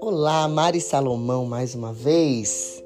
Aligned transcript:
Olá, 0.00 0.46
Mari 0.48 0.80
Salomão 0.80 1.46
mais 1.46 1.74
uma 1.74 1.92
vez. 1.92 2.82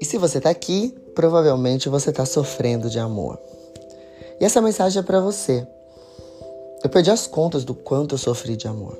E 0.00 0.04
se 0.04 0.18
você 0.18 0.40
tá 0.40 0.50
aqui, 0.50 0.94
provavelmente 1.14 1.88
você 1.88 2.10
tá 2.10 2.26
sofrendo 2.26 2.90
de 2.90 2.98
amor. 2.98 3.38
E 4.40 4.44
essa 4.44 4.60
mensagem 4.60 5.00
é 5.00 5.02
para 5.02 5.20
você. 5.20 5.66
Eu 6.82 6.90
perdi 6.90 7.10
as 7.10 7.26
contas 7.26 7.64
do 7.64 7.74
quanto 7.74 8.14
eu 8.14 8.18
sofri 8.18 8.56
de 8.56 8.66
amor. 8.66 8.98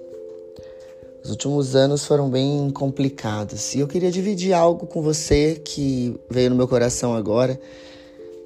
Os 1.25 1.30
últimos 1.30 1.75
anos 1.75 2.05
foram 2.05 2.30
bem 2.30 2.70
complicados 2.70 3.75
e 3.75 3.80
eu 3.80 3.89
queria 3.89 4.11
dividir 4.11 4.52
algo 4.52 4.86
com 4.86 5.02
você 5.02 5.61
que 5.64 6.18
veio 6.30 6.50
no 6.50 6.57
meu 6.57 6.68
coração 6.68 7.14
agora. 7.14 7.59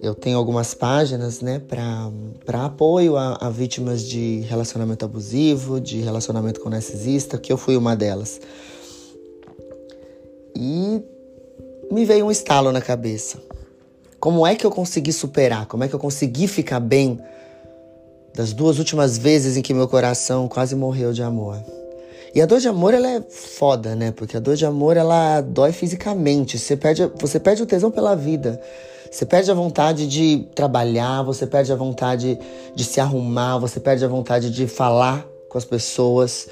Eu 0.02 0.16
tenho 0.16 0.36
algumas 0.36 0.74
páginas, 0.74 1.40
né, 1.40 1.62
para 1.64 2.64
apoio 2.64 3.16
a, 3.16 3.36
a 3.40 3.48
vítimas 3.48 4.02
de 4.02 4.40
relacionamento 4.40 5.04
abusivo, 5.04 5.80
de 5.80 6.00
relacionamento 6.00 6.60
com 6.60 6.68
narcisista, 6.68 7.38
que 7.38 7.52
eu 7.52 7.56
fui 7.56 7.76
uma 7.76 7.94
delas. 7.94 8.40
E 10.56 11.00
me 11.88 12.04
veio 12.04 12.26
um 12.26 12.32
estalo 12.32 12.72
na 12.72 12.80
cabeça. 12.80 13.40
Como 14.18 14.44
é 14.44 14.56
que 14.56 14.66
eu 14.66 14.72
consegui 14.72 15.12
superar? 15.12 15.66
Como 15.66 15.84
é 15.84 15.88
que 15.88 15.94
eu 15.94 16.00
consegui 16.00 16.48
ficar 16.48 16.80
bem 16.80 17.20
das 18.34 18.52
duas 18.52 18.80
últimas 18.80 19.16
vezes 19.16 19.56
em 19.56 19.62
que 19.62 19.72
meu 19.72 19.86
coração 19.86 20.48
quase 20.48 20.74
morreu 20.74 21.12
de 21.12 21.22
amor? 21.22 21.62
E 22.34 22.40
a 22.40 22.46
dor 22.46 22.58
de 22.58 22.66
amor, 22.66 22.92
ela 22.92 23.08
é 23.08 23.20
foda, 23.20 23.94
né? 23.94 24.10
Porque 24.10 24.36
a 24.36 24.40
dor 24.40 24.56
de 24.56 24.66
amor, 24.66 24.96
ela 24.96 25.40
dói 25.42 25.70
fisicamente. 25.70 26.58
Você 26.58 26.76
perde, 26.76 27.08
você 27.20 27.38
perde 27.38 27.62
o 27.62 27.66
tesão 27.66 27.90
pela 27.90 28.16
vida. 28.16 28.60
Você 29.12 29.26
perde 29.26 29.50
a 29.50 29.54
vontade 29.54 30.06
de 30.08 30.48
trabalhar, 30.54 31.22
você 31.22 31.46
perde 31.46 31.70
a 31.70 31.76
vontade 31.76 32.38
de 32.74 32.82
se 32.82 32.98
arrumar, 32.98 33.58
você 33.58 33.78
perde 33.78 34.02
a 34.02 34.08
vontade 34.08 34.50
de 34.50 34.66
falar 34.66 35.28
com 35.50 35.58
as 35.58 35.66
pessoas. 35.66 36.48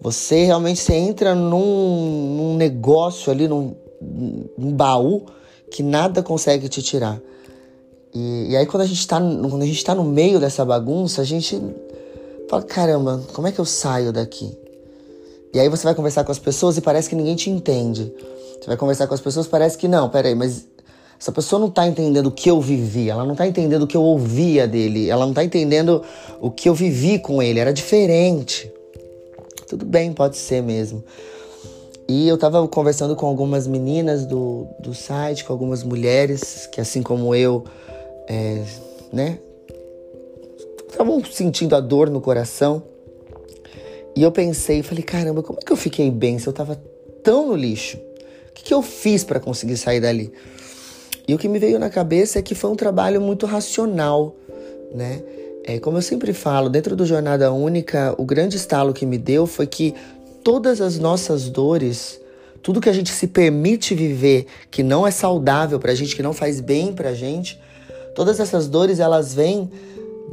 Você 0.00 0.44
realmente 0.44 0.80
você 0.80 0.94
entra 0.94 1.34
num, 1.34 2.34
num 2.34 2.56
negócio 2.56 3.30
ali, 3.30 3.46
num, 3.46 3.76
num, 4.56 4.72
baú 4.72 5.26
que 5.70 5.82
nada 5.82 6.22
consegue 6.22 6.66
te 6.66 6.80
tirar. 6.82 7.20
E, 8.14 8.52
e 8.52 8.56
aí 8.56 8.64
quando 8.64 8.84
a 8.84 8.86
gente 8.86 9.00
está 9.00 9.20
quando 9.20 9.60
a 9.60 9.66
gente 9.66 9.84
tá 9.84 9.94
no 9.94 10.04
meio 10.04 10.40
dessa 10.40 10.64
bagunça, 10.64 11.20
a 11.20 11.26
gente 11.26 11.60
fala, 12.48 12.62
caramba, 12.62 13.22
como 13.34 13.48
é 13.48 13.52
que 13.52 13.58
eu 13.58 13.66
saio 13.66 14.14
daqui? 14.14 14.56
E 15.52 15.60
aí 15.60 15.68
você 15.68 15.84
vai 15.84 15.94
conversar 15.94 16.24
com 16.24 16.32
as 16.32 16.38
pessoas 16.38 16.78
e 16.78 16.80
parece 16.80 17.10
que 17.10 17.14
ninguém 17.14 17.36
te 17.36 17.50
entende. 17.50 18.10
Você 18.58 18.66
vai 18.66 18.78
conversar 18.78 19.06
com 19.06 19.12
as 19.12 19.20
pessoas, 19.20 19.46
parece 19.46 19.76
que 19.76 19.86
não, 19.86 20.08
peraí, 20.08 20.34
mas 20.34 20.66
essa 21.18 21.32
pessoa 21.32 21.58
não 21.58 21.68
tá 21.68 21.86
entendendo 21.86 22.26
o 22.26 22.30
que 22.30 22.48
eu 22.48 22.60
vivi, 22.60 23.10
ela 23.10 23.24
não 23.24 23.34
tá 23.34 23.46
entendendo 23.46 23.82
o 23.82 23.86
que 23.86 23.96
eu 23.96 24.02
ouvia 24.02 24.68
dele, 24.68 25.10
ela 25.10 25.26
não 25.26 25.34
tá 25.34 25.42
entendendo 25.42 26.02
o 26.40 26.50
que 26.50 26.68
eu 26.68 26.74
vivi 26.74 27.18
com 27.18 27.42
ele, 27.42 27.58
era 27.58 27.72
diferente. 27.72 28.70
Tudo 29.66 29.84
bem, 29.84 30.12
pode 30.12 30.36
ser 30.36 30.62
mesmo. 30.62 31.02
E 32.08 32.26
eu 32.26 32.38
tava 32.38 32.66
conversando 32.68 33.14
com 33.16 33.26
algumas 33.26 33.66
meninas 33.66 34.24
do, 34.24 34.66
do 34.80 34.94
site, 34.94 35.44
com 35.44 35.52
algumas 35.52 35.82
mulheres 35.82 36.66
que, 36.66 36.80
assim 36.80 37.02
como 37.02 37.34
eu, 37.34 37.64
é, 38.26 38.62
né, 39.12 39.38
estavam 40.88 41.22
sentindo 41.24 41.76
a 41.76 41.80
dor 41.80 42.08
no 42.08 42.20
coração. 42.20 42.82
E 44.16 44.22
eu 44.22 44.32
pensei, 44.32 44.82
falei, 44.82 45.02
caramba, 45.02 45.42
como 45.42 45.58
é 45.60 45.62
que 45.62 45.72
eu 45.72 45.76
fiquei 45.76 46.10
bem 46.10 46.38
se 46.38 46.46
eu 46.46 46.52
tava 46.52 46.80
tão 47.22 47.48
no 47.48 47.54
lixo? 47.54 47.96
O 47.96 48.52
que, 48.54 48.64
que 48.64 48.72
eu 48.72 48.82
fiz 48.82 49.22
para 49.22 49.38
conseguir 49.38 49.76
sair 49.76 50.00
dali? 50.00 50.32
E 51.28 51.34
o 51.34 51.38
que 51.38 51.46
me 51.46 51.58
veio 51.58 51.78
na 51.78 51.90
cabeça 51.90 52.38
é 52.38 52.42
que 52.42 52.54
foi 52.54 52.70
um 52.70 52.74
trabalho 52.74 53.20
muito 53.20 53.44
racional, 53.44 54.34
né? 54.94 55.22
É, 55.62 55.78
como 55.78 55.98
eu 55.98 56.02
sempre 56.02 56.32
falo, 56.32 56.70
dentro 56.70 56.96
do 56.96 57.04
Jornada 57.04 57.52
Única, 57.52 58.14
o 58.16 58.24
grande 58.24 58.56
estalo 58.56 58.94
que 58.94 59.04
me 59.04 59.18
deu 59.18 59.46
foi 59.46 59.66
que 59.66 59.94
todas 60.42 60.80
as 60.80 60.98
nossas 60.98 61.50
dores, 61.50 62.18
tudo 62.62 62.80
que 62.80 62.88
a 62.88 62.92
gente 62.94 63.10
se 63.10 63.26
permite 63.26 63.94
viver 63.94 64.46
que 64.70 64.82
não 64.82 65.06
é 65.06 65.10
saudável 65.10 65.78
pra 65.78 65.94
gente, 65.94 66.16
que 66.16 66.22
não 66.22 66.32
faz 66.32 66.62
bem 66.62 66.94
pra 66.94 67.12
gente, 67.12 67.60
todas 68.14 68.40
essas 68.40 68.66
dores 68.66 68.98
elas 68.98 69.34
vêm 69.34 69.70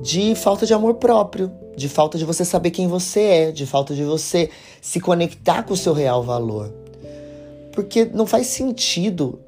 de 0.02 0.34
falta 0.36 0.66
de 0.66 0.74
amor 0.74 0.94
próprio, 0.94 1.52
de 1.76 1.90
falta 1.90 2.18
de 2.18 2.24
você 2.24 2.46
saber 2.46 2.72
quem 2.72 2.88
você 2.88 3.20
é, 3.20 3.52
de 3.52 3.66
falta 3.66 3.94
de 3.94 4.06
você 4.06 4.50
se 4.82 5.02
conectar 5.02 5.64
com 5.64 5.74
o 5.74 5.78
seu 5.78 5.92
real 5.92 6.24
valor. 6.24 6.72
Porque 7.74 8.06
não 8.06 8.26
faz 8.26 8.48
sentido 8.48 9.40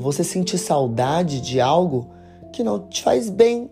você 0.00 0.24
sentir 0.24 0.58
saudade 0.58 1.40
de 1.40 1.60
algo 1.60 2.10
que 2.52 2.62
não 2.62 2.88
te 2.88 3.02
faz 3.02 3.30
bem, 3.30 3.70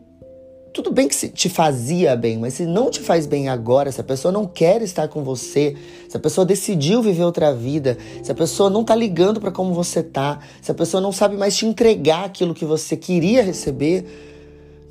tudo 0.73 0.93
bem 0.93 1.09
que 1.09 1.29
te 1.29 1.49
fazia 1.49 2.15
bem, 2.15 2.39
mas 2.39 2.55
se 2.55 2.67
não 2.67 2.91
te 2.91 3.01
faz 3.01 3.27
bem 3.27 3.49
agora, 3.49 3.91
se 3.91 4.01
a 4.01 4.05
pessoa 4.05 4.31
não 4.31 4.47
quer 4.47 4.81
estar 4.83 5.09
com 5.09 5.25
você, 5.25 5.75
se 6.09 6.17
a 6.17 6.21
pessoa 6.21 6.45
decidiu 6.45 7.03
viver 7.03 7.25
outra 7.25 7.53
vida, 7.53 7.99
se 8.23 8.31
a 8.31 8.35
pessoa 8.35 8.71
não 8.71 8.85
tá 8.85 8.95
ligando 8.95 9.41
para 9.41 9.51
como 9.51 9.75
você 9.75 10.03
tá, 10.03 10.39
se 10.63 10.71
a 10.71 10.75
pessoa 10.75 11.01
não 11.01 11.11
sabe 11.11 11.37
mais 11.37 11.57
te 11.57 11.67
entregar 11.67 12.25
aquilo 12.25 12.55
que 12.55 12.65
você 12.65 12.97
queria 12.97 13.43
receber, 13.43 14.05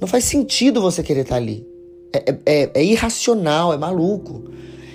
não 0.01 0.07
faz 0.07 0.25
sentido 0.25 0.81
você 0.81 1.01
querer 1.01 1.21
estar 1.21 1.35
tá 1.35 1.41
ali. 1.41 1.65
É, 2.13 2.17
é, 2.17 2.39
é, 2.45 2.71
é, 2.73 2.83
irracional, 2.83 3.73
é 3.73 3.77
maluco. 3.77 4.51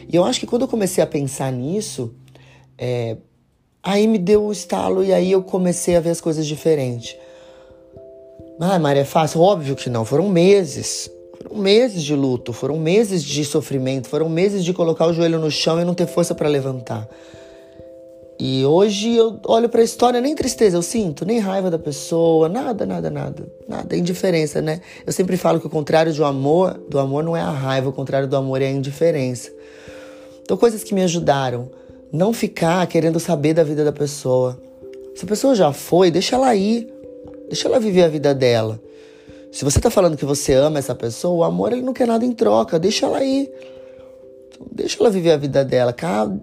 E 0.09 0.14
eu 0.14 0.24
acho 0.24 0.41
que 0.41 0.47
quando 0.47 0.62
eu 0.62 0.69
comecei 0.69 1.03
a 1.03 1.06
pensar 1.06 1.50
nisso, 1.53 2.14
é, 2.76 3.16
aí 3.82 4.06
me 4.06 4.19
deu 4.19 4.43
o 4.43 4.48
um 4.48 4.53
estalo 4.53 5.03
e 5.03 5.12
aí 5.12 5.32
eu 5.32 5.43
comecei 5.43 5.97
a 5.97 6.00
ver 6.00 6.10
as 6.10 6.20
coisas 6.20 6.47
diferentes. 6.47 7.16
Ah, 8.60 8.78
Maria, 8.78 9.03
é 9.03 9.04
fácil? 9.04 9.41
Óbvio 9.41 9.75
que 9.75 9.91
não. 9.91 10.04
Foram 10.04 10.28
meses. 10.28 11.10
Foram 11.43 11.56
meses 11.56 12.03
de 12.03 12.15
luto, 12.15 12.53
foram 12.53 12.78
meses 12.78 13.25
de 13.25 13.44
sofrimento, 13.44 14.09
foram 14.09 14.28
meses 14.28 14.65
de 14.65 14.72
colocar 14.72 15.06
o 15.06 15.12
joelho 15.12 15.41
no 15.41 15.50
chão 15.50 15.81
e 15.81 15.84
não 15.84 15.94
ter 15.94 16.06
força 16.06 16.34
para 16.34 16.48
levantar. 16.48 17.09
E 18.38 18.65
hoje 18.65 19.15
eu 19.15 19.38
olho 19.47 19.69
para 19.69 19.81
a 19.81 19.84
história, 19.84 20.21
nem 20.21 20.34
tristeza 20.34 20.76
eu 20.76 20.82
sinto, 20.82 21.25
nem 21.25 21.38
raiva 21.38 21.71
da 21.71 21.78
pessoa, 21.78 22.48
nada, 22.48 22.87
nada, 22.87 23.10
nada. 23.10 23.47
Nada, 23.69 23.97
indiferença, 23.97 24.60
né? 24.60 24.81
Eu 25.06 25.12
sempre 25.12 25.37
falo 25.37 25.60
que 25.60 25.66
o 25.66 25.71
contrário 25.71 26.12
do 26.12 26.25
amor, 26.25 26.75
do 26.88 26.98
amor 26.98 27.22
não 27.22 27.37
é 27.37 27.41
a 27.41 27.50
raiva, 27.50 27.88
o 27.88 27.92
contrário 27.92 28.28
do 28.28 28.37
amor 28.37 28.62
é 28.62 28.66
a 28.66 28.71
indiferença. 28.71 29.50
Então, 30.42 30.56
coisas 30.56 30.82
que 30.82 30.94
me 30.94 31.03
ajudaram. 31.03 31.71
Não 32.12 32.32
ficar 32.32 32.86
querendo 32.86 33.18
saber 33.18 33.54
da 33.54 33.64
vida 33.64 33.84
da 33.84 33.92
pessoa. 33.92 34.60
Se 35.14 35.24
a 35.24 35.28
pessoa 35.28 35.54
já 35.54 35.72
foi, 35.72 36.10
deixa 36.10 36.36
ela 36.36 36.54
ir. 36.54 36.92
Deixa 37.48 37.68
ela 37.68 37.80
viver 37.80 38.02
a 38.02 38.08
vida 38.08 38.34
dela. 38.34 38.78
Se 39.50 39.64
você 39.64 39.80
tá 39.80 39.90
falando 39.90 40.16
que 40.16 40.24
você 40.24 40.52
ama 40.52 40.78
essa 40.78 40.94
pessoa, 40.94 41.34
o 41.34 41.44
amor 41.44 41.72
ele 41.72 41.82
não 41.82 41.92
quer 41.92 42.06
nada 42.06 42.24
em 42.24 42.32
troca, 42.32 42.78
deixa 42.78 43.06
ela 43.06 43.22
ir. 43.22 43.50
Então, 44.48 44.66
deixa 44.70 44.98
ela 45.00 45.10
viver 45.10 45.32
a 45.32 45.36
vida 45.36 45.64
dela. 45.64 45.92
Cada, 45.92 46.38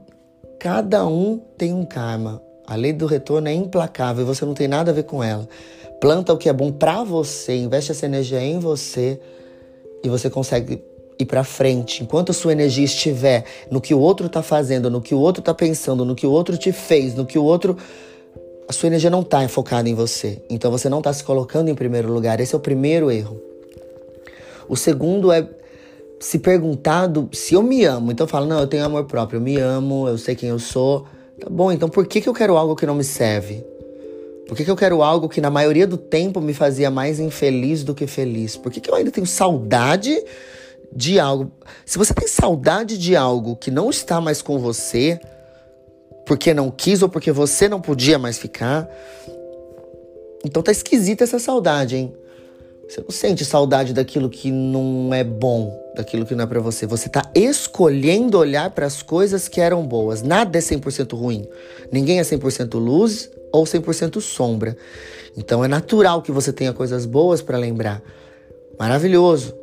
cada 0.60 1.08
um 1.08 1.38
tem 1.58 1.74
um 1.74 1.86
karma. 1.86 2.42
A 2.66 2.76
lei 2.76 2.94
do 2.94 3.06
retorno 3.06 3.48
é 3.48 3.54
implacável 3.54 4.24
e 4.24 4.28
você 4.28 4.46
não 4.46 4.54
tem 4.54 4.68
nada 4.68 4.92
a 4.92 4.94
ver 4.94 5.04
com 5.04 5.24
ela. 5.24 5.48
Planta 6.00 6.34
o 6.34 6.38
que 6.38 6.48
é 6.48 6.54
bom 6.54 6.72
para 6.72 7.04
você, 7.04 7.56
investe 7.58 7.92
essa 7.92 8.06
energia 8.06 8.40
em 8.40 8.60
você 8.60 9.20
e 10.04 10.10
você 10.10 10.30
consegue 10.30 10.82
ir 11.20 11.26
para 11.26 11.44
frente. 11.44 12.02
Enquanto 12.02 12.30
a 12.30 12.34
sua 12.34 12.54
energia 12.54 12.86
estiver 12.86 13.44
no 13.70 13.82
que 13.82 13.94
o 13.94 14.00
outro 14.00 14.30
tá 14.30 14.42
fazendo, 14.42 14.90
no 14.90 15.02
que 15.02 15.14
o 15.14 15.20
outro 15.20 15.44
tá 15.44 15.54
pensando, 15.54 16.06
no 16.06 16.16
que 16.16 16.26
o 16.26 16.32
outro 16.32 16.58
te 16.58 16.72
fez, 16.72 17.14
no 17.14 17.26
que 17.26 17.38
o 17.38 17.44
outro 17.44 17.76
a 18.70 18.72
sua 18.72 18.88
energia 18.88 19.10
não 19.10 19.22
está 19.22 19.46
focada 19.50 19.90
em 19.90 19.94
você. 19.94 20.42
Então 20.50 20.72
você 20.72 20.88
não 20.88 21.00
está 21.00 21.12
se 21.12 21.24
colocando 21.24 21.70
em 21.70 21.76
primeiro 21.76 22.14
lugar. 22.14 22.40
Esse 22.40 22.56
é 22.56 22.58
o 22.58 22.62
primeiro 22.62 23.12
erro. 23.12 23.42
O 24.70 24.78
segundo 24.78 25.32
é 25.32 25.46
se 26.20 26.40
perguntar 26.40 27.10
se 27.34 27.56
eu 27.56 27.64
me 27.64 27.84
amo. 27.84 28.12
Então 28.12 28.26
eu 28.26 28.30
falo, 28.30 28.46
não, 28.46 28.60
eu 28.60 28.68
tenho 28.68 28.86
amor 28.86 29.06
próprio, 29.06 29.38
eu 29.38 29.42
me 29.42 29.58
amo, 29.58 30.08
eu 30.08 30.18
sei 30.18 30.36
quem 30.36 30.50
eu 30.50 30.60
sou. 30.60 31.06
Tá 31.40 31.50
bom, 31.50 31.72
então 31.72 31.90
por 31.90 32.06
que, 32.06 32.22
que 32.22 32.30
eu 32.30 32.34
quero 32.34 32.56
algo 32.56 32.76
que 32.76 32.86
não 32.86 32.96
me 32.96 33.04
serve? 33.04 33.66
Por 34.48 34.56
que, 34.56 34.64
que 34.64 34.72
eu 34.72 34.76
quero 34.76 35.02
algo 35.02 35.28
que 35.28 35.42
na 35.42 35.50
maioria 35.50 35.86
do 35.86 35.98
tempo 35.98 36.40
me 36.40 36.54
fazia 36.54 36.90
mais 36.90 37.20
infeliz 37.20 37.84
do 37.84 37.94
que 37.96 38.08
feliz? 38.08 38.56
Por 38.56 38.72
que, 38.72 38.80
que 38.80 38.90
eu 38.90 38.96
ainda 38.96 39.12
tenho 39.12 39.28
saudade 39.28 40.16
de 40.96 41.20
algo? 41.20 41.52
Se 41.86 41.98
você 41.98 42.14
tem 42.14 42.28
saudade 42.28 42.98
de 42.98 43.16
algo 43.16 43.56
que 43.56 43.72
não 43.72 43.90
está 43.90 44.20
mais 44.20 44.42
com 44.42 44.58
você, 44.60 45.20
porque 46.26 46.54
não 46.54 46.70
quis 46.70 47.02
ou 47.02 47.10
porque 47.10 47.32
você 47.32 47.68
não 47.68 47.82
podia 47.82 48.20
mais 48.20 48.38
ficar. 48.38 48.88
Então 50.46 50.62
tá 50.62 50.72
esquisita 50.72 51.24
essa 51.24 51.40
saudade, 51.40 51.96
hein? 51.96 52.14
Você 52.88 53.02
não 53.02 53.12
sente 53.12 53.46
saudade 53.46 53.94
daquilo 53.94 54.30
que 54.30 54.52
não 54.52 55.14
é 55.14 55.24
bom, 55.24 55.72
daquilo 55.96 56.26
que 56.26 56.34
não 56.34 56.44
é 56.44 56.48
para 56.48 56.60
você. 56.60 56.88
Você 56.88 57.08
tá 57.08 57.24
escolhendo 57.36 58.38
olhar 58.38 58.72
para 58.72 58.86
as 58.86 59.04
coisas 59.04 59.48
que 59.48 59.62
eram 59.62 59.86
boas. 59.86 60.24
Nada 60.24 60.58
é 60.58 60.62
100% 60.62 61.16
ruim. 61.16 61.48
Ninguém 61.92 62.20
é 62.20 62.24
100% 62.24 62.76
luz 62.80 63.30
ou 63.52 63.64
100% 63.64 64.20
sombra. 64.22 64.78
Então 65.38 65.64
é 65.64 65.68
natural 65.68 66.22
que 66.22 66.32
você 66.32 66.54
tenha 66.54 66.74
coisas 66.74 67.06
boas 67.06 67.42
para 67.42 67.58
lembrar. 67.58 68.02
Maravilhoso. 68.80 69.59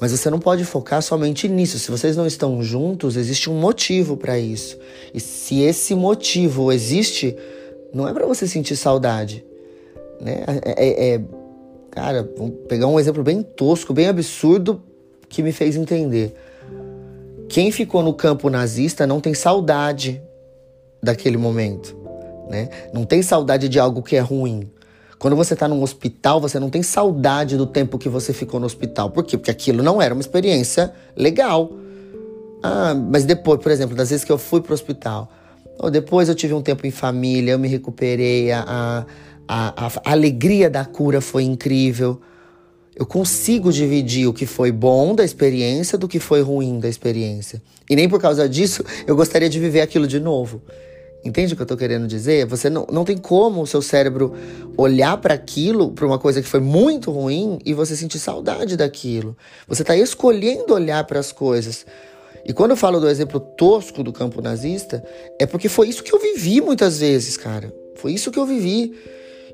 Mas 0.00 0.12
você 0.12 0.30
não 0.30 0.38
pode 0.38 0.64
focar 0.64 1.02
somente 1.02 1.48
nisso. 1.48 1.78
Se 1.78 1.90
vocês 1.90 2.16
não 2.16 2.26
estão 2.26 2.62
juntos, 2.62 3.16
existe 3.16 3.50
um 3.50 3.58
motivo 3.58 4.16
para 4.16 4.38
isso. 4.38 4.78
E 5.12 5.18
se 5.18 5.60
esse 5.60 5.94
motivo 5.94 6.70
existe, 6.70 7.36
não 7.92 8.08
é 8.08 8.12
para 8.12 8.26
você 8.26 8.46
sentir 8.46 8.76
saudade, 8.76 9.44
né? 10.20 10.44
É, 10.64 10.84
é, 10.86 11.14
é, 11.14 11.20
cara, 11.90 12.30
vamos 12.36 12.54
pegar 12.68 12.86
um 12.86 13.00
exemplo 13.00 13.24
bem 13.24 13.42
tosco, 13.42 13.92
bem 13.92 14.06
absurdo, 14.06 14.80
que 15.28 15.42
me 15.42 15.52
fez 15.52 15.74
entender. 15.74 16.34
Quem 17.48 17.72
ficou 17.72 18.02
no 18.02 18.14
campo 18.14 18.48
nazista 18.48 19.06
não 19.06 19.20
tem 19.20 19.34
saudade 19.34 20.22
daquele 21.02 21.36
momento, 21.36 21.96
né? 22.48 22.68
Não 22.92 23.04
tem 23.04 23.22
saudade 23.22 23.68
de 23.68 23.80
algo 23.80 24.02
que 24.02 24.16
é 24.16 24.20
ruim. 24.20 24.70
Quando 25.18 25.34
você 25.34 25.54
está 25.54 25.66
num 25.66 25.82
hospital, 25.82 26.40
você 26.40 26.60
não 26.60 26.70
tem 26.70 26.82
saudade 26.82 27.56
do 27.56 27.66
tempo 27.66 27.98
que 27.98 28.08
você 28.08 28.32
ficou 28.32 28.60
no 28.60 28.66
hospital. 28.66 29.10
Por 29.10 29.24
quê? 29.24 29.36
Porque 29.36 29.50
aquilo 29.50 29.82
não 29.82 30.00
era 30.00 30.14
uma 30.14 30.20
experiência 30.20 30.92
legal. 31.16 31.72
Ah, 32.62 32.94
mas 32.94 33.24
depois, 33.24 33.60
por 33.60 33.72
exemplo, 33.72 33.96
das 33.96 34.10
vezes 34.10 34.24
que 34.24 34.30
eu 34.30 34.38
fui 34.38 34.60
para 34.60 34.70
o 34.70 34.74
hospital, 34.74 35.28
ou 35.78 35.90
depois 35.90 36.28
eu 36.28 36.34
tive 36.34 36.54
um 36.54 36.62
tempo 36.62 36.86
em 36.86 36.90
família, 36.90 37.52
eu 37.52 37.58
me 37.58 37.68
recuperei, 37.68 38.52
a, 38.52 38.64
a, 39.48 39.86
a, 39.86 39.86
a 39.86 40.12
alegria 40.12 40.70
da 40.70 40.84
cura 40.84 41.20
foi 41.20 41.42
incrível. 41.42 42.20
Eu 42.94 43.06
consigo 43.06 43.72
dividir 43.72 44.26
o 44.28 44.32
que 44.32 44.44
foi 44.44 44.72
bom 44.72 45.14
da 45.14 45.24
experiência 45.24 45.96
do 45.96 46.08
que 46.08 46.18
foi 46.18 46.42
ruim 46.42 46.80
da 46.80 46.88
experiência. 46.88 47.62
E 47.88 47.94
nem 47.94 48.08
por 48.08 48.20
causa 48.20 48.48
disso 48.48 48.84
eu 49.06 49.16
gostaria 49.16 49.48
de 49.48 49.58
viver 49.58 49.80
aquilo 49.80 50.06
de 50.06 50.18
novo. 50.18 50.60
Entende 51.28 51.52
o 51.52 51.56
que 51.56 51.62
eu 51.62 51.66
tô 51.66 51.76
querendo 51.76 52.06
dizer? 52.06 52.46
Você 52.46 52.70
não, 52.70 52.86
não 52.90 53.04
tem 53.04 53.18
como 53.18 53.60
o 53.60 53.66
seu 53.66 53.82
cérebro 53.82 54.32
olhar 54.78 55.18
para 55.18 55.34
aquilo, 55.34 55.92
para 55.92 56.06
uma 56.06 56.18
coisa 56.18 56.40
que 56.40 56.48
foi 56.48 56.60
muito 56.60 57.10
ruim 57.10 57.58
e 57.66 57.74
você 57.74 57.94
sentir 57.94 58.18
saudade 58.18 58.78
daquilo. 58.78 59.36
Você 59.66 59.84
tá 59.84 59.94
escolhendo 59.94 60.72
olhar 60.72 61.04
para 61.04 61.20
as 61.20 61.30
coisas. 61.30 61.84
E 62.46 62.52
quando 62.54 62.70
eu 62.70 62.76
falo 62.78 62.98
do 62.98 63.08
exemplo 63.08 63.38
tosco 63.38 64.02
do 64.02 64.10
campo 64.10 64.40
nazista, 64.40 65.04
é 65.38 65.44
porque 65.44 65.68
foi 65.68 65.88
isso 65.88 66.02
que 66.02 66.14
eu 66.14 66.18
vivi 66.18 66.62
muitas 66.62 66.98
vezes, 66.98 67.36
cara. 67.36 67.70
Foi 67.96 68.12
isso 68.12 68.30
que 68.30 68.38
eu 68.38 68.46
vivi. 68.46 68.94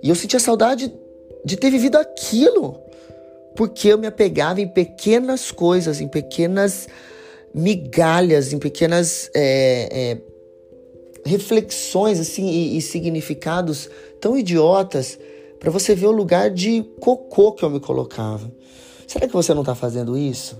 E 0.00 0.08
eu 0.08 0.14
sentia 0.14 0.38
saudade 0.38 0.92
de 1.44 1.56
ter 1.56 1.70
vivido 1.70 1.96
aquilo. 1.96 2.80
Porque 3.56 3.88
eu 3.88 3.98
me 3.98 4.06
apegava 4.06 4.60
em 4.60 4.68
pequenas 4.68 5.50
coisas, 5.50 6.00
em 6.00 6.06
pequenas 6.06 6.88
migalhas, 7.52 8.52
em 8.52 8.58
pequenas 8.60 9.28
é, 9.34 9.88
é, 9.90 10.33
reflexões 11.24 12.20
assim 12.20 12.46
e, 12.46 12.76
e 12.76 12.82
significados 12.82 13.88
tão 14.20 14.36
idiotas 14.36 15.18
para 15.58 15.70
você 15.70 15.94
ver 15.94 16.06
o 16.06 16.12
lugar 16.12 16.50
de 16.50 16.82
cocô 17.00 17.52
que 17.52 17.64
eu 17.64 17.70
me 17.70 17.80
colocava. 17.80 18.50
Será 19.06 19.26
que 19.26 19.32
você 19.32 19.54
não 19.54 19.62
está 19.62 19.74
fazendo 19.74 20.16
isso? 20.16 20.56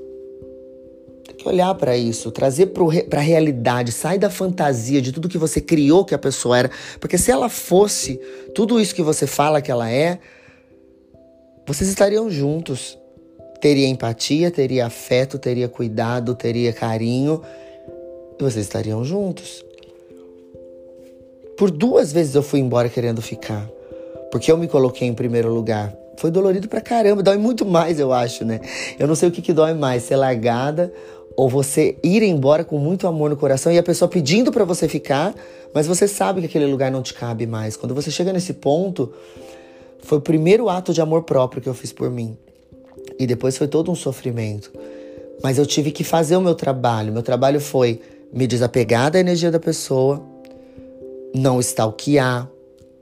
Tem 1.27 1.37
que 1.37 1.49
olhar 1.49 1.75
para 1.75 1.97
isso, 1.97 2.31
trazer 2.31 2.67
para 2.67 3.19
a 3.19 3.23
realidade, 3.23 3.93
sai 3.93 4.19
da 4.19 4.31
fantasia 4.31 5.01
de 5.01 5.13
tudo 5.13 5.29
que 5.29 5.39
você 5.39 5.61
criou 5.61 6.05
que 6.05 6.15
a 6.15 6.19
pessoa 6.19 6.59
era, 6.59 6.71
porque 7.01 7.19
se 7.19 7.31
ela 7.31 7.49
fosse 7.49 8.21
tudo 8.55 8.81
isso 8.81 8.95
que 8.95 9.03
você 9.03 9.27
fala 9.27 9.63
que 9.63 9.71
ela 9.71 9.91
é, 9.91 10.19
vocês 11.67 11.89
estariam 11.89 12.29
juntos. 12.29 12.99
Teria 13.61 13.89
empatia, 13.89 14.51
teria 14.51 14.87
afeto, 14.87 15.39
teria 15.39 15.69
cuidado, 15.69 16.35
teria 16.35 16.73
carinho, 16.73 17.41
e 18.39 18.43
vocês 18.43 18.67
estariam 18.67 19.03
juntos. 19.03 19.64
Por 21.57 21.71
duas 21.71 22.13
vezes 22.13 22.35
eu 22.35 22.43
fui 22.43 22.61
embora 22.61 22.89
querendo 22.89 23.23
ficar. 23.23 23.69
Porque 24.31 24.51
eu 24.51 24.57
me 24.57 24.67
coloquei 24.67 25.07
em 25.07 25.15
primeiro 25.15 25.53
lugar. 25.53 25.95
Foi 26.17 26.31
dolorido 26.31 26.69
pra 26.69 26.81
caramba, 26.81 27.23
dói 27.23 27.37
muito 27.37 27.65
mais, 27.65 27.99
eu 27.99 28.13
acho, 28.13 28.45
né? 28.45 28.61
Eu 28.99 29.07
não 29.07 29.15
sei 29.15 29.29
o 29.29 29.33
que, 29.33 29.43
que 29.43 29.53
dói 29.53 29.75
mais, 29.75 30.05
ser 30.05 30.17
largada 30.17 30.93
ou 31.37 31.49
você 31.49 31.97
ir 32.03 32.23
embora 32.23 32.65
com 32.65 32.79
muito 32.79 33.07
amor 33.07 33.31
no 33.31 33.37
coração 33.37 33.73
e 33.73 33.79
a 33.79 33.83
pessoa 33.83 34.09
pedindo 34.09 34.53
para 34.53 34.65
você 34.65 34.89
ficar, 34.89 35.35
mas 35.73 35.87
você 35.87 36.07
sabe 36.07 36.41
que 36.41 36.47
aquele 36.47 36.67
lugar 36.67 36.91
não 36.91 37.03
te 37.03 37.13
cabe 37.13 37.47
mais. 37.47 37.77
Quando 37.77 37.95
você 37.95 38.11
chega 38.11 38.33
nesse 38.33 38.55
ponto, 38.55 39.13
foi 40.01 40.19
o 40.19 40.21
primeiro 40.21 40.69
ato 40.69 40.93
de 40.93 41.01
amor 41.01 41.25
próprio 41.25 41.61
que 41.61 41.69
eu 41.69 41.75
fiz 41.75 41.93
por 41.93 42.11
mim. 42.11 42.37
E 43.19 43.27
depois 43.27 43.57
foi 43.57 43.67
todo 43.67 43.91
um 43.91 43.95
sofrimento. 43.95 44.73
Mas 45.43 45.59
eu 45.59 45.67
tive 45.67 45.91
que 45.91 46.05
fazer 46.05 46.37
o 46.37 46.41
meu 46.41 46.55
trabalho. 46.55 47.13
Meu 47.13 47.23
trabalho 47.23 47.61
foi 47.61 48.01
me 48.33 48.47
desapegar 48.47 49.11
da 49.11 49.19
energia 49.19 49.51
da 49.51 49.61
pessoa, 49.61 50.23
não 51.35 51.59
stalkear, 51.59 52.49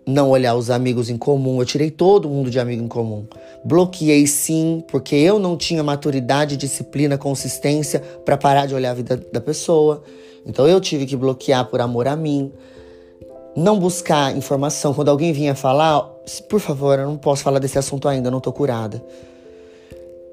não 0.06 0.30
olhar 0.30 0.54
os 0.54 0.70
amigos 0.70 1.10
em 1.10 1.18
comum. 1.18 1.60
Eu 1.60 1.66
tirei 1.66 1.90
todo 1.90 2.28
mundo 2.28 2.50
de 2.50 2.58
amigo 2.58 2.82
em 2.82 2.88
comum. 2.88 3.26
Bloqueei 3.62 4.26
sim, 4.26 4.82
porque 4.88 5.14
eu 5.14 5.38
não 5.38 5.56
tinha 5.56 5.82
maturidade, 5.82 6.56
disciplina, 6.56 7.18
consistência 7.18 8.00
para 8.24 8.36
parar 8.36 8.66
de 8.66 8.74
olhar 8.74 8.92
a 8.92 8.94
vida 8.94 9.22
da 9.30 9.40
pessoa. 9.40 10.02
Então 10.46 10.66
eu 10.66 10.80
tive 10.80 11.04
que 11.04 11.14
bloquear 11.14 11.66
por 11.66 11.80
amor 11.80 12.08
a 12.08 12.16
mim. 12.16 12.50
Não 13.54 13.78
buscar 13.78 14.34
informação. 14.34 14.94
Quando 14.94 15.10
alguém 15.10 15.32
vinha 15.32 15.54
falar, 15.54 16.00
por 16.48 16.58
favor, 16.58 16.98
eu 16.98 17.06
não 17.06 17.18
posso 17.18 17.42
falar 17.42 17.58
desse 17.58 17.78
assunto 17.78 18.08
ainda, 18.08 18.28
eu 18.28 18.32
não 18.32 18.40
tô 18.40 18.50
curada. 18.50 19.04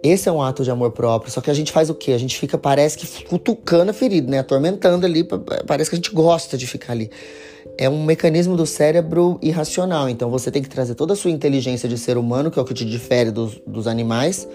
Esse 0.02 0.30
é 0.30 0.32
um 0.32 0.42
ato 0.42 0.64
de 0.64 0.72
amor 0.72 0.92
próprio. 0.92 1.30
Só 1.30 1.42
que 1.42 1.52
a 1.52 1.54
gente 1.54 1.74
faz 1.74 1.90
o 1.90 1.94
quê? 1.94 2.14
A 2.14 2.18
gente 2.18 2.40
fica, 2.40 2.58
parece 2.58 2.98
que 2.98 3.26
cutucando 3.26 3.92
a 3.92 3.94
ferida, 3.94 4.32
né? 4.32 4.40
Atormentando 4.40 5.06
ali. 5.06 5.28
Parece 5.68 5.90
que 5.90 5.98
a 5.98 5.98
gente 5.98 6.12
gosta 6.12 6.58
de 6.58 6.66
ficar 6.66 6.94
ali 6.94 7.12
é 7.78 7.90
um 7.90 8.04
mecanismo 8.04 8.58
do 8.58 8.66
cérebro 8.66 9.40
irracional. 9.42 10.10
Então 10.10 10.30
você 10.30 10.52
tem 10.52 10.62
que 10.62 10.70
trazer 10.70 10.96
toda 10.96 11.14
a 11.14 11.16
sua 11.16 11.32
inteligência 11.32 11.88
de 11.88 11.98
ser 11.98 12.18
humano, 12.18 12.52
que 12.52 12.60
é 12.60 12.62
o 12.62 12.66
que 12.66 12.74
te 12.74 12.86
difere 12.86 13.32
dos, 13.32 13.62
dos 13.66 13.88
animais, 13.88 14.48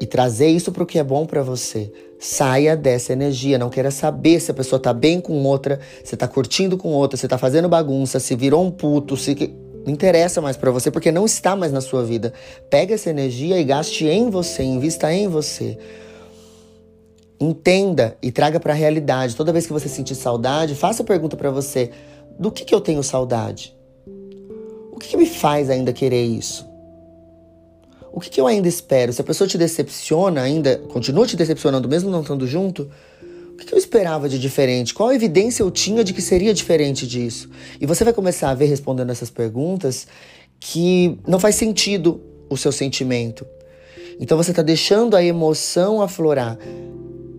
e 0.00 0.06
trazer 0.06 0.48
isso 0.48 0.72
para 0.72 0.82
o 0.82 0.86
que 0.86 0.98
é 0.98 1.04
bom 1.04 1.26
para 1.26 1.42
você. 1.42 1.92
Saia 2.18 2.76
dessa 2.76 3.12
energia, 3.12 3.58
não 3.58 3.70
queira 3.70 3.90
saber 3.90 4.40
se 4.40 4.50
a 4.50 4.54
pessoa 4.54 4.80
tá 4.80 4.92
bem 4.92 5.20
com 5.20 5.42
outra, 5.44 5.78
se 6.02 6.16
tá 6.16 6.26
curtindo 6.26 6.76
com 6.76 6.88
outra, 6.88 7.16
se 7.16 7.28
tá 7.28 7.38
fazendo 7.38 7.68
bagunça, 7.68 8.18
se 8.18 8.34
virou 8.34 8.64
um 8.64 8.70
puto, 8.70 9.16
se 9.16 9.34
não 9.84 9.92
interessa 9.92 10.40
mais 10.40 10.56
para 10.56 10.70
você 10.70 10.90
porque 10.90 11.10
não 11.10 11.24
está 11.24 11.56
mais 11.56 11.72
na 11.72 11.80
sua 11.80 12.02
vida. 12.02 12.32
Pega 12.68 12.94
essa 12.94 13.10
energia 13.10 13.58
e 13.58 13.64
gaste 13.64 14.06
em 14.06 14.28
você, 14.28 14.62
invista 14.62 15.12
em 15.12 15.28
você. 15.28 15.78
Entenda 17.40 18.18
e 18.20 18.30
traga 18.30 18.60
para 18.60 18.74
a 18.74 18.76
realidade. 18.76 19.34
Toda 19.34 19.52
vez 19.52 19.66
que 19.66 19.72
você 19.72 19.88
sentir 19.88 20.14
saudade, 20.14 20.74
faça 20.74 21.02
a 21.02 21.06
pergunta 21.06 21.36
para 21.36 21.50
você: 21.50 21.90
do 22.38 22.50
que, 22.50 22.64
que 22.64 22.74
eu 22.74 22.80
tenho 22.80 23.02
saudade? 23.02 23.74
O 24.92 24.98
que, 24.98 25.08
que 25.08 25.16
me 25.16 25.26
faz 25.26 25.70
ainda 25.70 25.92
querer 25.92 26.24
isso? 26.24 26.68
O 28.12 28.20
que, 28.20 28.28
que 28.28 28.40
eu 28.40 28.46
ainda 28.46 28.68
espero? 28.68 29.12
Se 29.12 29.20
a 29.20 29.24
pessoa 29.24 29.48
te 29.48 29.56
decepciona, 29.56 30.42
ainda 30.42 30.76
continua 30.92 31.26
te 31.26 31.36
decepcionando, 31.36 31.88
mesmo 31.88 32.10
não 32.10 32.20
estando 32.20 32.46
junto, 32.46 32.90
o 33.52 33.56
que, 33.56 33.64
que 33.64 33.74
eu 33.74 33.78
esperava 33.78 34.28
de 34.28 34.38
diferente? 34.38 34.92
Qual 34.92 35.12
evidência 35.12 35.62
eu 35.62 35.70
tinha 35.70 36.02
de 36.04 36.12
que 36.12 36.20
seria 36.20 36.52
diferente 36.52 37.06
disso? 37.06 37.48
E 37.80 37.86
você 37.86 38.04
vai 38.04 38.12
começar 38.12 38.50
a 38.50 38.54
ver 38.54 38.66
respondendo 38.66 39.10
essas 39.10 39.30
perguntas 39.30 40.06
que 40.58 41.18
não 41.26 41.38
faz 41.38 41.54
sentido 41.54 42.20
o 42.50 42.56
seu 42.56 42.72
sentimento. 42.72 43.46
Então 44.18 44.36
você 44.36 44.50
está 44.50 44.62
deixando 44.62 45.16
a 45.16 45.24
emoção 45.24 46.02
aflorar. 46.02 46.58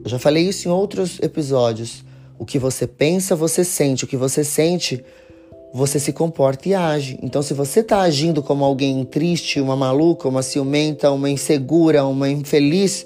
Eu 0.04 0.10
já 0.10 0.18
falei 0.18 0.48
isso 0.48 0.68
em 0.68 0.72
outros 0.72 1.20
episódios. 1.22 2.04
O 2.40 2.46
que 2.46 2.58
você 2.58 2.88
pensa, 2.88 3.36
você 3.36 3.64
sente. 3.64 4.04
O 4.04 4.08
que 4.08 4.18
você 4.18 4.44
sente, 4.44 5.04
você 5.74 6.00
se 6.00 6.12
comporta 6.12 6.68
e 6.68 6.74
age. 6.74 7.20
Então, 7.22 7.42
se 7.42 7.54
você 7.54 7.82
está 7.82 8.02
agindo 8.02 8.42
como 8.42 8.66
alguém 8.66 9.04
triste, 9.06 9.62
uma 9.62 9.76
maluca, 9.76 10.28
uma 10.28 10.42
ciumenta, 10.42 11.12
uma 11.12 11.30
insegura, 11.30 12.04
uma 12.06 12.30
infeliz, 12.30 13.06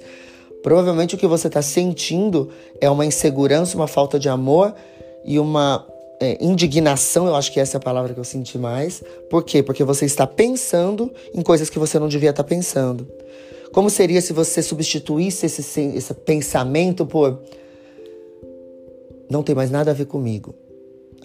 provavelmente 0.63 1.15
o 1.15 1.17
que 1.17 1.27
você 1.27 1.47
está 1.47 1.61
sentindo 1.61 2.49
é 2.79 2.89
uma 2.89 3.05
insegurança, 3.05 3.75
uma 3.75 3.87
falta 3.87 4.17
de 4.17 4.29
amor 4.29 4.73
e 5.25 5.37
uma 5.37 5.85
é, 6.19 6.37
indignação. 6.39 7.27
Eu 7.27 7.35
acho 7.35 7.51
que 7.51 7.59
essa 7.59 7.75
é 7.75 7.79
a 7.79 7.81
palavra 7.81 8.13
que 8.13 8.19
eu 8.19 8.23
senti 8.23 8.57
mais. 8.57 9.03
Por 9.29 9.43
quê? 9.43 9.61
Porque 9.61 9.83
você 9.83 10.05
está 10.05 10.25
pensando 10.25 11.11
em 11.33 11.41
coisas 11.41 11.69
que 11.69 11.77
você 11.77 11.99
não 11.99 12.07
devia 12.07 12.29
estar 12.29 12.43
tá 12.43 12.47
pensando. 12.47 13.05
Como 13.75 13.89
seria 13.89 14.21
se 14.21 14.31
você 14.31 14.63
substituísse 14.63 15.47
esse, 15.47 15.81
esse 15.81 16.13
pensamento 16.13 17.05
por 17.05 17.41
não 19.29 19.43
tem 19.43 19.53
mais 19.53 19.69
nada 19.69 19.91
a 19.91 19.93
ver 19.93 20.05
comigo. 20.05 20.55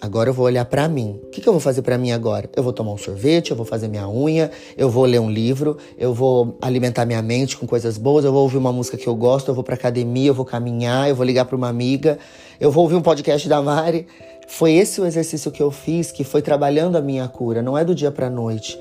Agora 0.01 0.29
eu 0.29 0.33
vou 0.33 0.47
olhar 0.47 0.65
para 0.65 0.89
mim. 0.89 1.17
O 1.23 1.29
que, 1.29 1.39
que, 1.39 1.47
eu 1.47 1.53
vou 1.53 1.61
fazer 1.61 1.81
para 1.81 1.97
mim 1.97 2.11
agora? 2.11 2.49
Eu 2.53 2.61
vou 2.61 2.73
tomar 2.73 2.91
um 2.91 2.97
sorvete, 2.97 3.51
eu 3.51 3.55
vou 3.55 3.65
fazer 3.65 3.87
minha 3.87 4.05
unha, 4.09 4.51
eu 4.75 4.89
vou 4.89 5.05
ler 5.05 5.21
um 5.21 5.31
livro, 5.31 5.77
eu 5.97 6.13
vou 6.13 6.57
alimentar 6.61 7.05
minha 7.05 7.21
mente 7.21 7.55
com 7.55 7.65
coisas 7.65 7.97
boas, 7.97 8.25
eu 8.25 8.33
vou 8.33 8.41
ouvir 8.41 8.57
uma 8.57 8.73
música 8.73 8.97
que 8.97 9.07
eu 9.07 9.15
gosto, 9.15 9.47
eu 9.47 9.55
vou 9.55 9.63
pra 9.63 9.75
academia, 9.75 10.27
eu 10.27 10.33
vou 10.33 10.43
caminhar, 10.43 11.07
eu 11.07 11.15
vou 11.15 11.25
ligar 11.25 11.45
para 11.45 11.55
uma 11.55 11.69
amiga, 11.69 12.19
eu 12.59 12.69
vou 12.69 12.83
ouvir 12.83 12.95
um 12.95 13.01
podcast 13.01 13.47
da 13.47 13.61
Mari. 13.61 14.07
Foi 14.49 14.73
esse 14.73 14.99
o 14.99 15.05
exercício 15.05 15.51
que 15.51 15.63
eu 15.63 15.71
fiz, 15.71 16.11
que 16.11 16.25
foi 16.25 16.41
trabalhando 16.41 16.97
a 16.97 17.01
minha 17.01 17.29
cura, 17.29 17.61
não 17.61 17.77
é 17.77 17.85
do 17.85 17.95
dia 17.95 18.11
para 18.11 18.29
noite. 18.29 18.77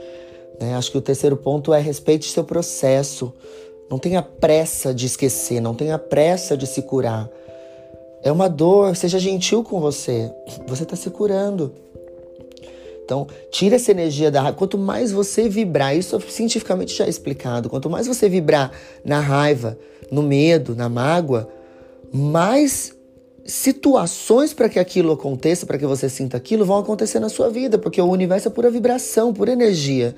Né? 0.61 0.75
Acho 0.75 0.93
que 0.93 0.99
o 0.99 1.01
terceiro 1.01 1.37
ponto 1.37 1.73
é 1.73 1.81
respeite 1.81 2.31
seu 2.31 2.45
processo. 2.45 3.33
Não 3.91 3.99
tenha 3.99 4.23
pressa 4.23 4.95
de 4.95 5.07
esquecer, 5.07 5.61
não 5.61 5.75
tenha 5.75 5.99
pressa 5.99 6.57
de 6.57 6.67
se 6.67 6.83
curar. 6.83 7.29
É 8.23 8.31
uma 8.31 8.49
dor, 8.49 8.95
seja 8.95 9.19
gentil 9.19 9.65
com 9.65 9.81
você. 9.81 10.31
Você 10.69 10.83
está 10.83 10.95
se 10.95 11.09
curando. 11.11 11.73
Então, 13.03 13.27
tira 13.51 13.75
essa 13.75 13.91
energia 13.91 14.31
da 14.31 14.41
raiva. 14.43 14.57
Quanto 14.57 14.79
mais 14.79 15.11
você 15.11 15.49
vibrar, 15.49 15.97
isso 15.97 16.21
cientificamente 16.29 16.95
já 16.95 17.07
é 17.07 17.09
explicado. 17.09 17.69
Quanto 17.69 17.91
mais 17.91 18.07
você 18.07 18.29
vibrar 18.29 18.71
na 19.05 19.19
raiva, 19.19 19.77
no 20.13 20.23
medo, 20.23 20.77
na 20.77 20.89
mágoa, 20.89 21.49
mais 22.13 22.95
situações 23.45 24.55
para 24.55 24.69
que 24.69 24.79
aquilo 24.79 25.13
aconteça, 25.13 25.67
para 25.67 25.77
que 25.77 25.87
você 25.87 26.09
sinta 26.09 26.37
aquilo, 26.37 26.65
vão 26.65 26.79
acontecer 26.79 27.19
na 27.19 27.29
sua 27.29 27.49
vida, 27.49 27.79
porque 27.79 28.01
o 28.01 28.09
universo 28.09 28.47
é 28.47 28.51
pura 28.51 28.71
vibração, 28.71 29.33
pura 29.33 29.51
energia. 29.51 30.15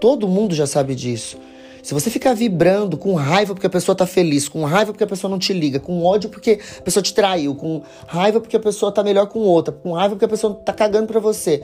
Todo 0.00 0.26
mundo 0.26 0.54
já 0.54 0.66
sabe 0.66 0.94
disso. 0.94 1.36
Se 1.82 1.94
você 1.94 2.10
ficar 2.10 2.34
vibrando 2.34 2.96
com 2.96 3.14
raiva 3.14 3.54
porque 3.54 3.66
a 3.66 3.70
pessoa 3.70 3.94
tá 3.94 4.06
feliz, 4.06 4.48
com 4.48 4.64
raiva 4.64 4.92
porque 4.92 5.04
a 5.04 5.06
pessoa 5.06 5.30
não 5.30 5.38
te 5.38 5.52
liga, 5.52 5.80
com 5.80 6.04
ódio 6.04 6.28
porque 6.28 6.58
a 6.78 6.82
pessoa 6.82 7.02
te 7.02 7.14
traiu, 7.14 7.54
com 7.54 7.82
raiva 8.06 8.40
porque 8.40 8.56
a 8.56 8.60
pessoa 8.60 8.92
tá 8.92 9.02
melhor 9.02 9.26
com 9.26 9.40
outra, 9.40 9.72
com 9.72 9.92
raiva 9.92 10.14
porque 10.14 10.24
a 10.24 10.28
pessoa 10.28 10.54
tá 10.54 10.72
cagando 10.72 11.06
pra 11.06 11.20
você. 11.20 11.62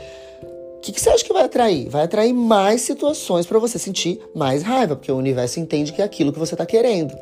O 0.77 0.81
que, 0.81 0.93
que 0.93 1.01
você 1.01 1.11
acha 1.11 1.25
que 1.25 1.33
vai 1.33 1.45
atrair? 1.45 1.89
Vai 1.89 2.05
atrair 2.05 2.33
mais 2.33 2.83
situações 2.83 3.45
para 3.45 3.59
você 3.59 3.79
sentir 3.79 4.21
mais 4.35 4.63
raiva, 4.63 4.95
porque 4.95 5.11
o 5.11 5.17
universo 5.17 5.59
entende 5.59 5.93
que 5.93 6.01
é 6.01 6.05
aquilo 6.05 6.33
que 6.33 6.39
você 6.39 6.55
tá 6.55 6.65
querendo. 6.65 7.15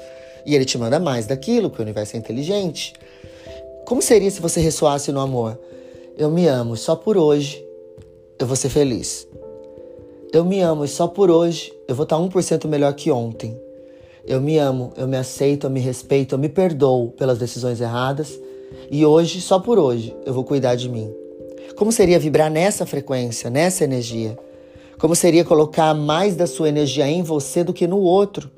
E 0.45 0.55
ele 0.55 0.65
te 0.65 0.77
manda 0.77 1.01
mais 1.01 1.27
daquilo, 1.27 1.71
porque 1.71 1.83
o 1.83 1.85
universo 1.85 2.17
é 2.17 2.19
inteligente. 2.19 2.93
Como 3.87 4.03
seria 4.03 4.31
se 4.31 4.41
você 4.41 4.61
ressoasse 4.61 5.11
no 5.11 5.21
amor? 5.21 5.59
Eu 6.17 6.31
me 6.31 6.47
amo, 6.47 6.77
só 6.77 6.95
por 6.95 7.17
hoje 7.17 7.65
eu 8.39 8.47
vou 8.47 8.57
ser 8.57 8.69
feliz. 8.69 9.27
Eu 10.35 10.45
me 10.45 10.61
amo 10.61 10.85
e 10.85 10.89
só 10.89 11.07
por 11.07 11.31
hoje 11.31 11.73
eu 11.87 11.95
vou 11.95 12.03
estar 12.03 12.17
1% 12.17 12.67
melhor 12.67 12.93
que 12.95 13.09
ontem. 13.09 13.57
Eu 14.27 14.41
me 14.41 14.59
amo, 14.59 14.93
eu 14.97 15.07
me 15.07 15.17
aceito, 15.17 15.69
eu 15.69 15.71
me 15.71 15.79
respeito, 15.79 16.35
eu 16.35 16.39
me 16.41 16.49
perdoo 16.49 17.13
pelas 17.13 17.39
decisões 17.39 17.81
erradas. 17.81 18.37
E 18.91 19.07
hoje, 19.07 19.41
só 19.41 19.61
por 19.61 19.79
hoje, 19.79 20.13
eu 20.27 20.35
vou 20.35 20.43
cuidar 20.43 20.75
de 20.75 20.89
mim. 20.89 21.09
Como 21.77 21.93
seria 21.93 22.19
vibrar 22.19 22.51
nessa 22.51 22.85
frequência, 22.85 23.49
nessa 23.49 23.85
energia? 23.85 24.37
Como 24.99 25.15
seria 25.15 25.45
colocar 25.45 25.95
mais 25.95 26.35
da 26.35 26.49
sua 26.49 26.69
energia 26.69 27.07
em 27.07 27.23
você 27.23 27.63
do 27.63 27.73
que 27.73 27.87
no 27.87 28.01
outro? 28.01 28.51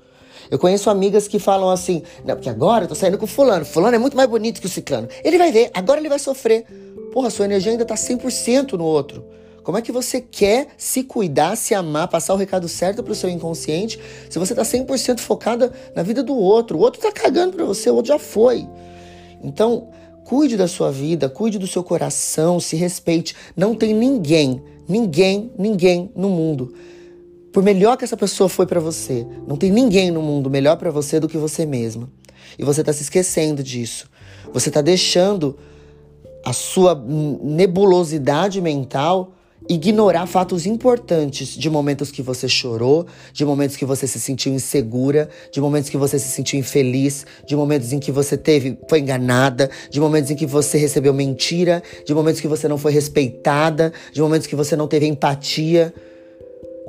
Eu 0.51 0.59
conheço 0.59 0.89
amigas 0.89 1.29
que 1.29 1.39
falam 1.39 1.69
assim: 1.69 2.03
não, 2.25 2.37
porque 2.37 2.49
agora 2.49 2.85
eu 2.85 2.89
tô 2.89 2.95
saindo 2.95 3.19
com 3.19 3.27
fulano. 3.27 3.67
Fulano 3.67 3.95
é 3.95 3.99
muito 3.99 4.17
mais 4.17 4.31
bonito 4.31 4.63
que 4.63 4.67
o 4.67 4.71
ciclano. 4.71 5.09
Ele 5.23 5.37
vai 5.37 5.53
ver, 5.53 5.71
agora 5.75 6.01
ele 6.01 6.09
vai 6.09 6.19
sofrer. 6.19 6.65
Porra, 7.13 7.29
sua 7.29 7.45
energia 7.45 7.71
ainda 7.71 7.85
tá 7.85 7.97
100% 7.97 8.73
no 8.79 8.85
outro. 8.85 9.23
Como 9.67 9.77
é 9.77 9.83
que 9.83 9.91
você 9.91 10.21
quer 10.21 10.69
se 10.79 11.03
cuidar, 11.03 11.57
se 11.57 11.75
amar, 11.75 12.07
passar 12.07 12.33
o 12.35 12.37
recado 12.37 12.69
certo 12.69 13.03
pro 13.03 13.17
seu 13.17 13.29
inconsciente 13.29 13.99
se 14.31 14.39
você 14.39 14.55
tá 14.55 14.63
100% 14.63 15.19
focada 15.19 15.73
na 15.93 16.05
vida 16.05 16.23
do 16.23 16.37
outro? 16.37 16.79
O 16.79 16.81
outro 16.81 17.01
tá 17.01 17.11
cagando 17.11 17.57
pra 17.57 17.65
você, 17.65 17.91
o 17.91 17.97
outro 17.97 18.13
já 18.13 18.19
foi. 18.21 18.65
Então, 19.43 19.89
cuide 20.25 20.57
da 20.57 20.69
sua 20.69 20.93
vida, 20.93 21.29
cuide 21.29 21.59
do 21.59 21.67
seu 21.67 21.83
coração, 21.83 22.61
se 22.61 22.77
respeite. 22.77 23.35
Não 23.57 23.75
tem 23.75 23.93
ninguém, 23.93 24.63
ninguém, 24.89 25.51
ninguém 25.59 26.13
no 26.15 26.29
mundo 26.29 26.73
por 27.53 27.61
melhor 27.61 27.97
que 27.97 28.05
essa 28.05 28.17
pessoa 28.17 28.49
foi 28.49 28.67
para 28.67 28.79
você, 28.79 29.27
não 29.49 29.57
tem 29.57 29.73
ninguém 29.73 30.13
no 30.13 30.23
mundo 30.23 30.49
melhor 30.49 30.77
para 30.77 30.93
você 30.93 31.19
do 31.19 31.29
que 31.29 31.39
você 31.39 31.67
mesma. 31.67 32.09
E 32.57 32.63
você 32.63 32.85
tá 32.85 32.93
se 32.93 33.03
esquecendo 33.03 33.65
disso. 33.65 34.09
Você 34.53 34.71
tá 34.71 34.81
deixando 34.81 35.59
a 36.45 36.53
sua 36.53 36.95
nebulosidade 36.95 38.61
mental 38.61 39.33
ignorar 39.69 40.27
fatos 40.27 40.67
importantes 40.67 41.49
de 41.49 41.69
momentos 41.69 42.11
que 42.11 42.23
você 42.23 42.49
chorou, 42.49 43.07
de 43.33 43.45
momentos 43.45 43.77
que 43.77 43.85
você 43.85 44.07
se 44.07 44.21
sentiu 44.21 44.53
insegura, 44.53 45.29
de 45.51 45.61
momentos 45.61 45.91
que 45.91 45.97
você 45.97 46.19
se 46.19 46.29
sentiu 46.29 46.59
infeliz, 46.59 47.27
de 47.47 47.57
momentos 47.57 47.93
em 47.93 47.99
que 47.99 48.13
você 48.13 48.37
teve 48.37 48.79
foi 48.89 49.01
enganada, 49.01 49.71
de 49.91 50.01
momentos 50.01 50.31
em 50.31 50.37
que 50.37 50.47
você 50.47 50.79
recebeu 50.79 51.13
mentira, 51.13 51.83
de 52.05 52.15
momentos 52.15 52.41
que 52.41 52.49
você 52.49 52.69
não 52.69 52.79
foi 52.79 52.93
respeitada, 52.93 53.93
de 54.13 54.21
momentos 54.21 54.47
que 54.47 54.57
você 54.57 54.77
não 54.77 54.87
teve 54.87 55.07
empatia. 55.07 55.93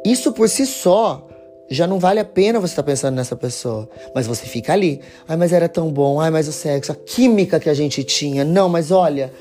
Isso 0.06 0.32
por 0.32 0.48
si 0.50 0.66
só 0.66 1.28
já 1.70 1.86
não 1.86 2.00
vale 2.00 2.20
a 2.20 2.26
pena 2.26 2.60
você 2.60 2.72
estar 2.72 2.84
tá 2.84 2.86
pensando 2.92 3.16
nessa 3.16 3.36
pessoa. 3.36 3.90
Mas 4.16 4.26
você 4.26 4.46
fica 4.46 4.74
ali. 4.74 5.02
Ai, 5.28 5.36
mas 5.36 5.52
era 5.52 5.68
tão 5.68 5.92
bom. 5.92 6.20
Ai, 6.20 6.30
mas 6.30 6.48
o 6.48 6.52
sexo, 6.52 6.92
a 6.92 6.96
química 6.96 7.60
que 7.60 7.70
a 7.70 7.74
gente 7.74 8.04
tinha. 8.04 8.44
Não, 8.44 8.70
mas 8.70 8.92
olha, 8.92 9.32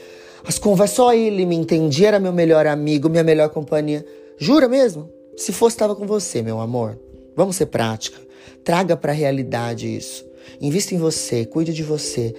as 0.46 0.58
conversas, 0.58 0.96
só 0.96 1.12
ele 1.12 1.44
me 1.44 1.56
entendia, 1.56 2.08
era 2.08 2.20
meu 2.20 2.32
melhor 2.32 2.66
amigo, 2.66 3.08
minha 3.08 3.24
melhor 3.24 3.48
companhia. 3.48 4.06
Jura 4.38 4.68
mesmo? 4.68 5.10
Se 5.36 5.52
fosse, 5.52 5.74
estava 5.74 5.96
com 5.96 6.06
você, 6.06 6.40
meu 6.40 6.60
amor. 6.60 6.98
Vamos 7.34 7.56
ser 7.56 7.66
prática. 7.66 8.18
Traga 8.64 8.96
para 8.96 9.10
a 9.10 9.14
realidade 9.14 9.94
isso. 9.94 10.24
Invista 10.60 10.94
em 10.94 10.98
você, 10.98 11.44
cuide 11.44 11.72
de 11.72 11.82
você. 11.82 12.32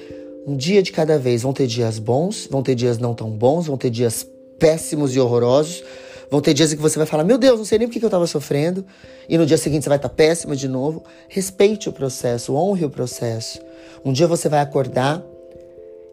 Um 0.47 0.55
dia 0.55 0.81
de 0.81 0.91
cada 0.93 1.19
vez. 1.19 1.41
Vão 1.41 1.51
ter 1.51 1.67
dias 1.67 1.99
bons, 1.99 2.47
vão 2.49 2.63
ter 2.63 2.75
dias 2.75 2.97
não 2.97 3.13
tão 3.13 3.29
bons, 3.29 3.67
vão 3.67 3.77
ter 3.77 3.89
dias 3.89 4.25
péssimos 4.57 5.13
e 5.13 5.19
horrorosos. 5.19 5.83
Vão 6.31 6.39
ter 6.41 6.53
dias 6.53 6.71
em 6.71 6.77
que 6.77 6.81
você 6.81 6.97
vai 6.97 7.05
falar: 7.05 7.25
Meu 7.25 7.37
Deus, 7.37 7.57
não 7.57 7.65
sei 7.65 7.77
nem 7.77 7.87
por 7.87 7.93
que 7.93 8.03
eu 8.03 8.07
estava 8.07 8.25
sofrendo. 8.25 8.85
E 9.27 9.37
no 9.37 9.45
dia 9.45 9.57
seguinte 9.57 9.83
você 9.83 9.89
vai 9.89 9.97
estar 9.97 10.09
tá 10.09 10.15
péssima 10.15 10.55
de 10.55 10.67
novo. 10.67 11.03
Respeite 11.27 11.89
o 11.89 11.93
processo, 11.93 12.55
honre 12.55 12.85
o 12.85 12.89
processo. 12.89 13.59
Um 14.03 14.13
dia 14.13 14.27
você 14.27 14.47
vai 14.47 14.61
acordar 14.61 15.23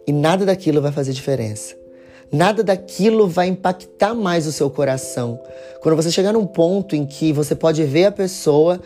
e 0.07 0.13
nada 0.13 0.45
daquilo 0.45 0.83
vai 0.83 0.93
fazer 0.93 1.13
diferença. 1.13 1.84
Nada 2.33 2.63
daquilo 2.63 3.29
vai 3.29 3.49
impactar 3.49 4.15
mais 4.15 4.47
o 4.47 4.53
seu 4.53 4.69
coração. 4.71 5.41
Quando 5.81 5.97
você 5.97 6.11
chegar 6.11 6.33
num 6.33 6.47
ponto 6.47 6.97
em 6.97 7.07
que 7.07 7.33
você 7.33 7.55
pode 7.55 7.83
ver 7.85 8.07
a 8.07 8.13
pessoa, 8.13 8.81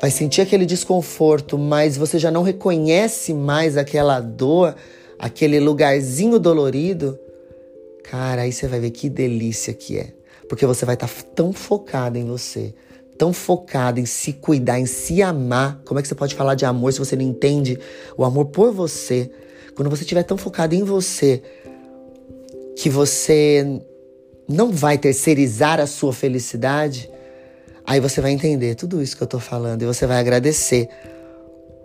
vai 0.00 0.10
sentir 0.10 0.40
aquele 0.40 0.64
desconforto, 0.64 1.58
mas 1.58 1.96
você 1.96 2.18
já 2.18 2.30
não 2.30 2.42
reconhece 2.42 3.34
mais 3.34 3.76
aquela 3.76 4.20
dor, 4.20 4.74
aquele 5.18 5.58
lugarzinho 5.60 6.38
dolorido, 6.38 7.18
cara, 8.04 8.42
aí 8.42 8.52
você 8.52 8.66
vai 8.66 8.80
ver 8.80 8.90
que 8.90 9.08
delícia 9.08 9.74
que 9.74 9.98
é. 9.98 10.14
Porque 10.48 10.64
você 10.64 10.84
vai 10.84 10.94
estar 10.94 11.08
tá 11.08 11.14
tão 11.34 11.52
focado 11.52 12.16
em 12.16 12.24
você, 12.24 12.74
tão 13.18 13.32
focado 13.32 14.00
em 14.00 14.06
se 14.06 14.32
cuidar, 14.32 14.80
em 14.80 14.86
se 14.86 15.20
amar. 15.20 15.80
Como 15.84 15.98
é 15.98 16.02
que 16.02 16.08
você 16.08 16.14
pode 16.14 16.34
falar 16.34 16.54
de 16.54 16.64
amor 16.64 16.92
se 16.92 16.98
você 16.98 17.16
não 17.16 17.22
entende 17.22 17.78
o 18.16 18.24
amor 18.24 18.46
por 18.46 18.72
você? 18.72 19.30
Quando 19.74 19.90
você 19.90 20.02
estiver 20.02 20.22
tão 20.22 20.38
focado 20.38 20.74
em 20.74 20.84
você, 20.84 21.42
que 22.78 22.88
você 22.88 23.82
não 24.48 24.70
vai 24.70 24.96
terceirizar 24.96 25.80
a 25.80 25.86
sua 25.86 26.12
felicidade, 26.12 27.10
aí 27.84 27.98
você 27.98 28.20
vai 28.20 28.30
entender 28.30 28.76
tudo 28.76 29.02
isso 29.02 29.16
que 29.16 29.22
eu 29.24 29.26
tô 29.26 29.40
falando 29.40 29.82
e 29.82 29.84
você 29.86 30.06
vai 30.06 30.20
agradecer 30.20 30.88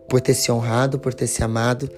por 0.07 0.21
ter 0.21 0.35
se 0.35 0.51
honrado, 0.51 1.00
por 1.00 1.12
ter 1.12 1.25
se 1.25 1.43
amado 1.43 1.89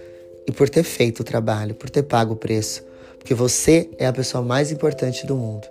e 0.48 0.52
por 0.52 0.70
ter 0.70 0.84
feito 0.84 1.20
o 1.20 1.24
trabalho, 1.25 1.75
por 1.75 1.90
ter 1.90 2.04
pago 2.04 2.36
o 2.36 2.38
preço, 2.38 2.86
porque 3.20 3.34
você 3.34 3.90
é 4.00 4.08
a 4.08 4.14
pessoa 4.14 4.42
mais 4.42 4.72
importante 4.72 5.28
do 5.28 5.36
mundo. 5.36 5.68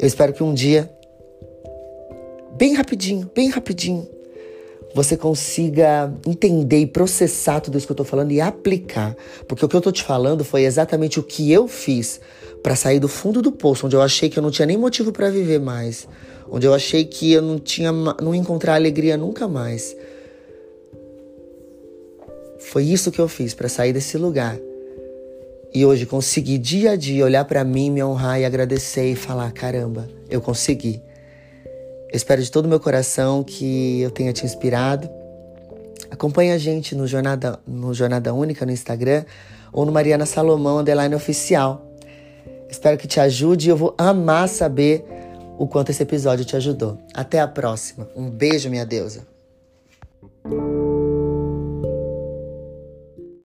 Eu 0.00 0.08
espero 0.08 0.32
que 0.32 0.42
um 0.42 0.52
dia, 0.52 0.90
bem 2.56 2.74
rapidinho, 2.74 3.30
bem 3.32 3.50
rapidinho, 3.50 4.08
você 4.94 5.16
consiga 5.16 6.12
entender 6.26 6.78
e 6.78 6.86
processar 6.86 7.60
tudo 7.60 7.76
isso 7.76 7.86
que 7.86 7.92
eu 7.92 7.96
tô 7.96 8.04
falando 8.04 8.32
e 8.32 8.40
aplicar. 8.40 9.14
Porque 9.46 9.64
o 9.64 9.68
que 9.68 9.76
eu 9.76 9.80
tô 9.80 9.92
te 9.92 10.02
falando 10.02 10.44
foi 10.44 10.64
exatamente 10.64 11.20
o 11.20 11.22
que 11.22 11.52
eu 11.52 11.68
fiz 11.68 12.20
para 12.62 12.74
sair 12.74 12.98
do 12.98 13.08
fundo 13.08 13.40
do 13.42 13.52
poço, 13.52 13.86
onde 13.86 13.96
eu 13.96 14.02
achei 14.02 14.28
que 14.28 14.38
eu 14.38 14.42
não 14.42 14.50
tinha 14.50 14.66
nem 14.66 14.76
motivo 14.76 15.12
para 15.12 15.30
viver 15.30 15.60
mais, 15.60 16.08
onde 16.50 16.66
eu 16.66 16.74
achei 16.74 17.04
que 17.04 17.32
eu 17.32 17.42
não 17.42 17.58
tinha 17.58 17.92
não 17.92 18.34
encontrar 18.34 18.74
alegria 18.74 19.16
nunca 19.16 19.46
mais. 19.46 19.96
Foi 22.58 22.84
isso 22.84 23.10
que 23.10 23.20
eu 23.20 23.28
fiz 23.28 23.54
para 23.54 23.68
sair 23.68 23.92
desse 23.92 24.18
lugar. 24.18 24.58
E 25.72 25.84
hoje 25.84 26.06
conseguir 26.06 26.58
dia 26.58 26.92
a 26.92 26.96
dia 26.96 27.24
olhar 27.24 27.44
para 27.44 27.62
mim, 27.62 27.90
me 27.90 28.02
honrar 28.02 28.40
e 28.40 28.44
agradecer 28.44 29.12
e 29.12 29.14
falar: 29.14 29.52
caramba, 29.52 30.08
eu 30.30 30.40
consegui. 30.40 31.00
Espero 32.12 32.42
de 32.42 32.50
todo 32.50 32.66
o 32.66 32.68
meu 32.68 32.80
coração 32.80 33.44
que 33.44 34.00
eu 34.00 34.10
tenha 34.10 34.32
te 34.32 34.44
inspirado. 34.44 35.08
Acompanhe 36.10 36.52
a 36.52 36.58
gente 36.58 36.94
no 36.94 37.06
Jornada, 37.06 37.58
no 37.66 37.92
Jornada 37.92 38.32
Única 38.32 38.64
no 38.64 38.72
Instagram 38.72 39.24
ou 39.72 39.84
no 39.84 39.92
Mariana 39.92 40.24
Salomão 40.24 40.78
Underline 40.78 41.14
Oficial. 41.14 41.84
Espero 42.68 42.96
que 42.96 43.06
te 43.06 43.20
ajude 43.20 43.68
e 43.68 43.70
eu 43.70 43.76
vou 43.76 43.94
amar 43.98 44.48
saber 44.48 45.04
o 45.58 45.66
quanto 45.66 45.90
esse 45.90 46.02
episódio 46.02 46.44
te 46.44 46.56
ajudou. 46.56 46.98
Até 47.12 47.40
a 47.40 47.48
próxima. 47.48 48.08
Um 48.16 48.30
beijo, 48.30 48.70
minha 48.70 48.86
deusa. 48.86 49.26